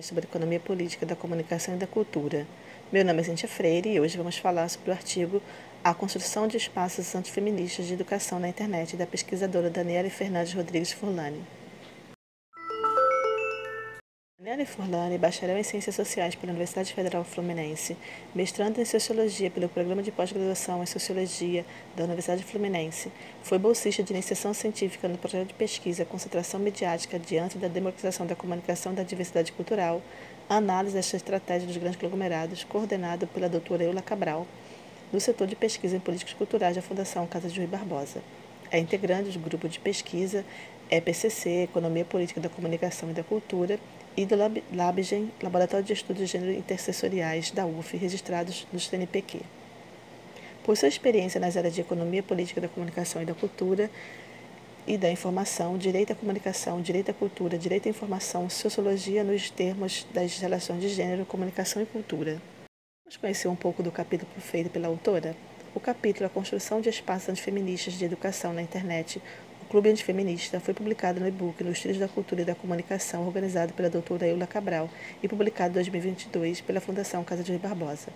[0.00, 2.46] sobre economia política da comunicação e da cultura.
[2.90, 5.42] Meu nome é Cintia Freire e hoje vamos falar sobre o artigo
[5.84, 11.42] A Construção de Espaços Antifeministas de Educação na Internet da pesquisadora Daniela Fernandes Rodrigues Furlani.
[14.42, 17.96] Daniela Furlani, bacharel em Ciências Sociais pela Universidade Federal Fluminense,
[18.34, 24.12] mestrando em Sociologia pelo Programa de Pós-Graduação em Sociologia da Universidade Fluminense, foi bolsista de
[24.12, 29.52] iniciação científica no projeto de pesquisa Concentração Mediática diante da Democratização da Comunicação da Diversidade
[29.52, 30.02] Cultural,
[30.48, 34.44] Análise desta estratégia dos grandes conglomerados, coordenado pela doutora Eula Cabral,
[35.12, 38.20] do setor de pesquisa em políticas culturais da Fundação Casa de Rui Barbosa.
[38.72, 40.44] É integrante do grupo de pesquisa
[40.92, 43.78] EPCC, Economia Política da Comunicação e da Cultura,
[44.14, 44.36] e do
[44.70, 49.40] LabGen, Laboratório de Estudos de Gênero Intersessoriais da UF, registrados no CNPq.
[50.62, 53.90] Por sua experiência nas áreas de Economia Política da Comunicação e da Cultura
[54.86, 60.06] e da Informação, Direito à Comunicação, Direito à Cultura, Direito à Informação, Sociologia nos termos
[60.12, 62.40] das relações de gênero, comunicação e cultura.
[63.06, 65.34] Vamos conhecer um pouco do capítulo feito pela autora?
[65.74, 69.22] O capítulo A Construção de Espaços Antifeministas de Educação na Internet,
[69.72, 73.88] Clube Antifeminista foi publicado no e-book Nos Trilhos da Cultura e da Comunicação, organizado pela
[73.88, 74.86] doutora Eula Cabral
[75.22, 78.12] e publicado em 2022 pela Fundação Casa de Barbosa.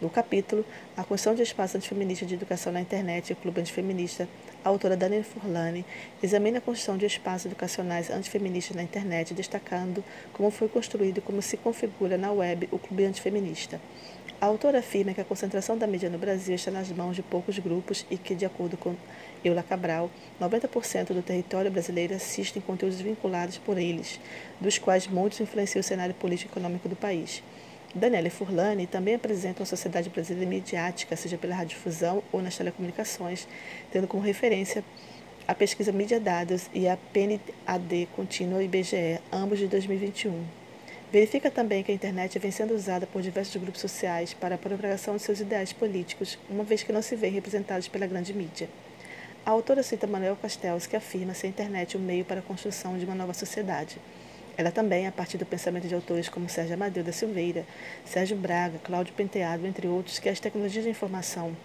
[0.00, 0.64] No capítulo
[0.96, 4.26] A Construção de Espaço Antifeminista de Educação na Internet e o Clube Antifeminista,
[4.64, 5.84] a autora Daniela Furlani
[6.22, 11.42] examina a construção de espaços educacionais antifeministas na internet, destacando como foi construído e como
[11.42, 13.78] se configura na web o Clube Antifeminista.
[14.40, 17.58] A autora afirma que a concentração da mídia no Brasil está nas mãos de poucos
[17.58, 18.96] grupos e que, de acordo com
[19.44, 24.18] Eula Cabral, 90% do território brasileiro assiste em conteúdos vinculados por eles,
[24.58, 27.42] dos quais muitos influenciam o cenário político e econômico do país.
[27.94, 33.48] Daniela Furlani também apresenta uma sociedade brasileira midiática, seja pela radiodifusão ou nas telecomunicações,
[33.90, 34.84] tendo como referência
[35.48, 40.44] a pesquisa Mídia Dados e a PNAD Contínua IBGE, ambos de 2021.
[41.10, 45.16] Verifica também que a internet vem sendo usada por diversos grupos sociais para a propagação
[45.16, 48.68] de seus ideais políticos, uma vez que não se vêem representados pela grande mídia.
[49.44, 52.42] A autora cita Manuel Castells, que afirma ser a internet o um meio para a
[52.42, 53.98] construção de uma nova sociedade.
[54.60, 57.64] Ela também, a partir do pensamento de autores como Sérgio Amadeu da Silveira,
[58.04, 61.56] Sérgio Braga, Cláudio Penteado, entre outros, que as tecnologias de informação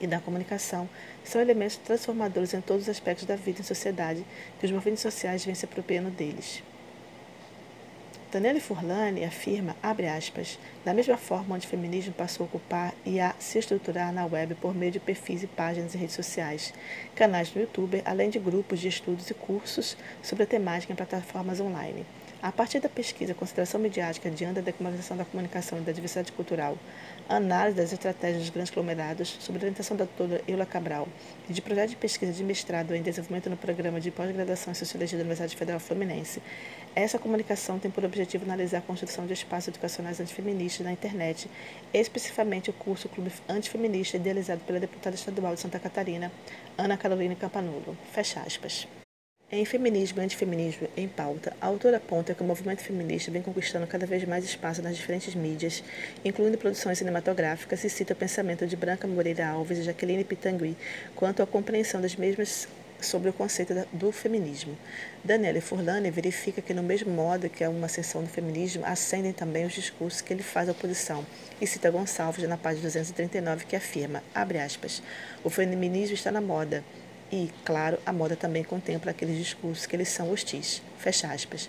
[0.00, 0.88] e da comunicação
[1.22, 4.24] são elementos transformadores em todos os aspectos da vida em sociedade,
[4.58, 6.62] que os movimentos sociais vêm se apropriando deles.
[8.30, 13.18] Daniele Furlani afirma, abre aspas, da mesma forma onde o feminismo passou a ocupar e
[13.18, 16.74] a se estruturar na web por meio de perfis e páginas em redes sociais,
[17.14, 21.58] canais no YouTube, além de grupos de estudos e cursos sobre a temática em plataformas
[21.58, 22.04] online.
[22.40, 26.78] A partir da pesquisa Consideração Mediática diante da democratização da comunicação e da diversidade cultural,
[27.28, 31.08] análise das estratégias dos grandes conglomerados, sob orientação da doutora Eula Cabral,
[31.50, 35.18] e de projeto de pesquisa de mestrado em desenvolvimento no programa de pós-graduação em Sociologia
[35.18, 36.40] da Universidade Federal Fluminense,
[36.94, 41.50] essa comunicação tem por objetivo analisar a construção de espaços educacionais antifeministas na internet,
[41.92, 46.30] especificamente o curso Clube Antifeminista, idealizado pela deputada estadual de Santa Catarina,
[46.76, 47.98] Ana Carolina Campanolo.
[48.12, 48.86] Fecha aspas.
[49.50, 53.86] Em Feminismo e Antifeminismo em Pauta, a autora aponta que o movimento feminista vem conquistando
[53.86, 55.82] cada vez mais espaço nas diferentes mídias,
[56.22, 60.76] incluindo produções cinematográficas, e cita o pensamento de Branca Moreira Alves e Jaqueline Pitangui
[61.16, 62.68] quanto à compreensão das mesmas
[63.00, 64.76] sobre o conceito do feminismo.
[65.24, 69.64] Daniele Furlani verifica que, no mesmo modo que há uma ascensão do feminismo, ascendem também
[69.64, 71.24] os discursos que ele faz à oposição,
[71.58, 75.02] e cita Gonçalves na página 239, que afirma, abre aspas,
[75.42, 76.84] o feminismo está na moda,
[77.30, 80.82] e, claro, a moda também contempla aqueles discursos que eles são hostis.
[80.98, 81.68] Fecha aspas.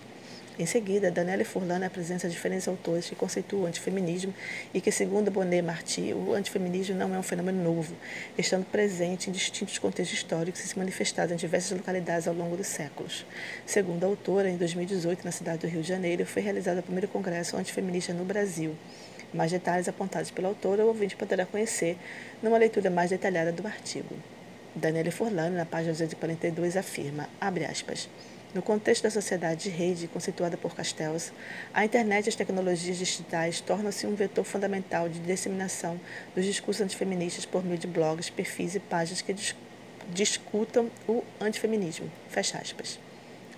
[0.59, 4.33] Em seguida, Daniela Furlan apresenta diferentes autores que conceituam o antifeminismo
[4.73, 7.95] e que, segundo Bonet Marty, o antifeminismo não é um fenômeno novo,
[8.37, 12.67] estando presente em distintos contextos históricos e se manifestado em diversas localidades ao longo dos
[12.67, 13.25] séculos.
[13.65, 17.07] Segundo a autora, em 2018, na cidade do Rio de Janeiro, foi realizado o primeiro
[17.07, 18.75] congresso antifeminista no Brasil.
[19.33, 21.97] Mais detalhes apontados pela autora, o ouvinte poderá conhecer
[22.43, 24.13] numa leitura mais detalhada do artigo.
[24.75, 28.09] Daniele Furlano, na página 242, afirma, abre aspas,
[28.53, 31.31] no contexto da sociedade de rede constituída por Castells,
[31.73, 35.99] a internet e as tecnologias digitais tornam-se um vetor fundamental de disseminação
[36.35, 39.55] dos discursos antifeministas por meio de blogs, perfis e páginas que dis
[40.11, 42.11] discutam o antifeminismo.
[42.29, 42.99] Fecha aspas.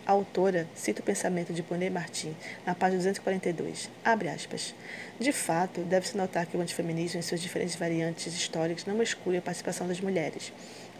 [0.05, 3.89] A autora cita o pensamento de Bonet Martin na página 242.
[4.03, 4.75] Abre aspas.
[5.19, 9.41] De fato, deve-se notar que o antifeminismo, em suas diferentes variantes históricas, não exclui a
[9.41, 10.51] participação das mulheres,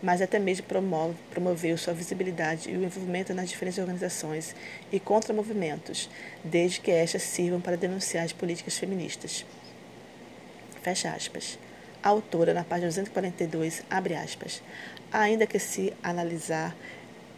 [0.02, 4.56] mas até mesmo promove, sua visibilidade e o envolvimento nas diferentes organizações
[4.92, 6.10] e contra-movimentos,
[6.44, 9.46] desde que estas sirvam para denunciar as políticas feministas.
[10.82, 11.60] Fecha aspas.
[12.02, 14.64] A autora, na página 242, abre aspas.
[15.12, 16.76] Ainda que se analisar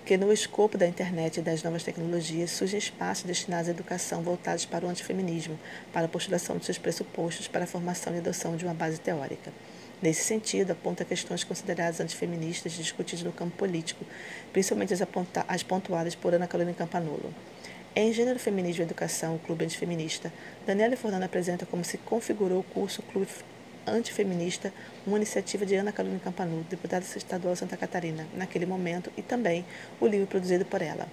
[0.05, 4.65] que no escopo da internet e das novas tecnologias surgem espaços destinados à educação voltados
[4.65, 5.57] para o antifeminismo,
[5.93, 9.51] para a postulação de seus pressupostos para a formação e adoção de uma base teórica.
[10.03, 14.03] Nesse sentido, aponta questões consideradas antifeministas discutidas no campo político,
[14.51, 15.01] principalmente as,
[15.47, 17.33] as pontuadas por Ana Carolina Campanolo.
[17.95, 20.33] Em Gênero, Feminismo e Educação, o Clube Antifeminista,
[20.67, 23.29] Daniela Fornano apresenta como se configurou o curso Clube
[23.87, 24.73] Antifeminista,
[25.07, 29.65] uma iniciativa de Ana Carolina Campanolo, deputada estadual de Santa Catarina, naquele momento, e também
[30.01, 31.07] o livro produzido por ela.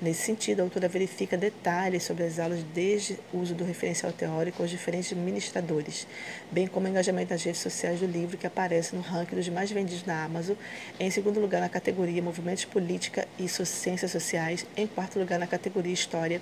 [0.00, 4.62] Nesse sentido, a autora verifica detalhes sobre as aulas, desde o uso do referencial teórico
[4.62, 6.06] aos diferentes ministradores,
[6.50, 9.70] bem como o engajamento nas redes sociais do livro, que aparece no ranking dos mais
[9.70, 10.56] vendidos na Amazon,
[10.98, 15.92] em segundo lugar na categoria Movimentos Política e Ciências Sociais, em quarto lugar na categoria
[15.92, 16.40] História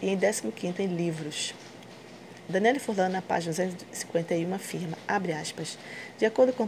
[0.00, 1.52] e em décimo quinto em Livros.
[2.50, 5.78] Daniele Furlan, na página 251, afirma, abre aspas,
[6.18, 6.66] de acordo com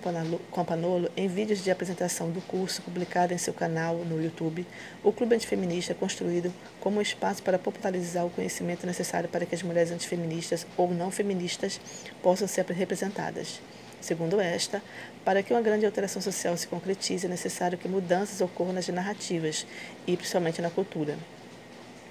[0.65, 4.65] Panolo, em vídeos de apresentação do curso publicado em seu canal no YouTube,
[5.03, 9.57] o Clube Antifeminista é construído como um espaço para popularizar o conhecimento necessário para que
[9.57, 11.81] as mulheres antifeministas ou não feministas
[12.23, 13.61] possam ser representadas.
[14.01, 14.81] Segundo esta,
[15.25, 19.67] para que uma grande alteração social se concretize, é necessário que mudanças ocorram nas narrativas
[20.07, 21.19] e principalmente na cultura.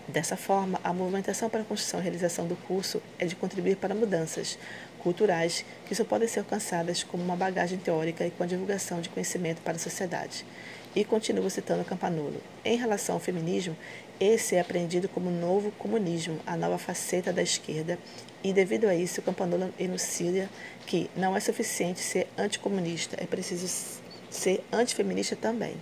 [0.07, 3.93] Dessa forma, a movimentação para a construção e realização do curso é de contribuir para
[3.93, 4.57] mudanças
[4.99, 9.09] culturais que só podem ser alcançadas como uma bagagem teórica e com a divulgação de
[9.09, 10.45] conhecimento para a sociedade.
[10.93, 12.41] E continua citando Campanolo.
[12.65, 13.77] Em relação ao feminismo,
[14.19, 17.97] esse é apreendido como novo comunismo, a nova faceta da esquerda,
[18.43, 20.49] e devido a isso, Campanolo enuncia
[20.85, 25.75] que não é suficiente ser anticomunista, é preciso ser antifeminista também.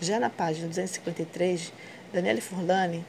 [0.00, 1.72] Já na página 253,
[2.12, 3.04] Daniele Furlani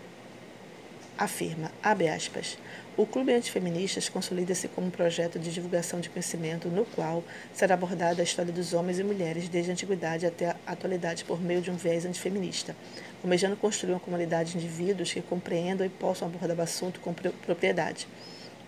[1.17, 2.57] afirma, abre aspas,
[2.95, 8.21] o Clube Antifeministas consolida-se como um projeto de divulgação de conhecimento no qual será abordada
[8.21, 11.71] a história dos homens e mulheres desde a antiguidade até a atualidade por meio de
[11.71, 12.75] um viés antifeminista,
[13.23, 18.07] almejando construir uma comunidade de indivíduos que compreendam e possam abordar o assunto com propriedade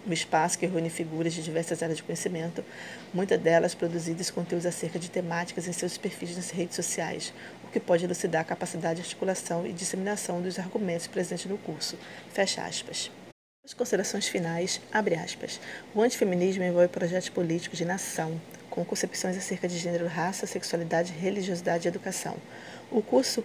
[0.07, 2.63] um espaço que reúne figuras de diversas áreas de conhecimento,
[3.13, 7.79] muitas delas produzidas conteúdos acerca de temáticas em seus perfis nas redes sociais, o que
[7.79, 11.97] pode elucidar a capacidade de articulação e disseminação dos argumentos presentes no curso.
[12.31, 13.11] Fecha aspas.
[13.65, 15.59] As considerações finais, abre aspas.
[15.95, 21.87] O antifeminismo envolve projetos políticos de nação, com concepções acerca de gênero, raça, sexualidade, religiosidade
[21.87, 22.37] e educação.
[22.91, 23.43] O curso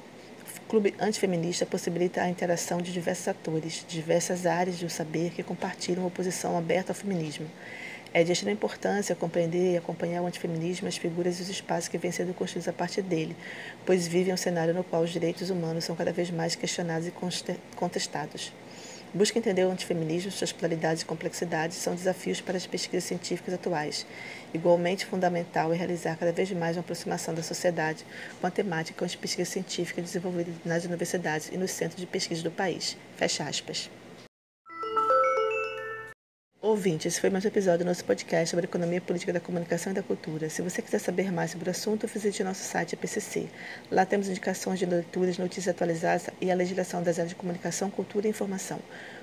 [0.70, 6.10] Clube Antifeminista possibilita a interação de diversos atores, diversas áreas do saber que compartilham uma
[6.12, 7.44] posição aberta ao feminismo.
[8.14, 11.98] É de extrema importância compreender e acompanhar o antifeminismo, as figuras e os espaços que
[11.98, 13.34] vêm sendo construídos a partir dele,
[13.84, 17.12] pois vivem um cenário no qual os direitos humanos são cada vez mais questionados e
[17.74, 18.52] contestados.
[19.12, 24.06] Busca entender o antifeminismo, suas pluralidades e complexidades são desafios para as pesquisas científicas atuais.
[24.54, 28.04] Igualmente fundamental é realizar cada vez mais uma aproximação da sociedade
[28.40, 32.44] com a temática com as pesquisas científicas desenvolvidas nas universidades e nos centros de pesquisa
[32.44, 32.96] do país.
[33.16, 33.90] Fecha aspas.
[36.70, 39.94] Ouvinte, esse foi mais um episódio do nosso podcast sobre economia política da comunicação e
[39.96, 40.48] da cultura.
[40.48, 43.48] Se você quiser saber mais sobre o assunto, visite nosso site PCC.
[43.90, 48.28] Lá temos indicações de leituras, notícias atualizadas e a legislação das áreas de comunicação, cultura
[48.28, 48.78] e informação.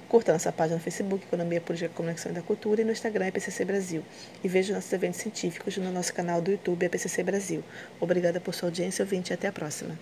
[0.09, 3.31] Curta nossa página no Facebook, Economia Política da Comunicação e da Cultura, e no Instagram,
[3.31, 4.03] PCC Brasil.
[4.43, 7.63] E veja nossos eventos científicos no nosso canal do YouTube, PCC Brasil.
[8.01, 9.97] Obrigada por sua audiência, ouvinte, e até a próxima.